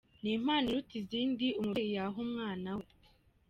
[0.21, 2.85] Ni impano iruta izindi umubyeyi yaha umwana we.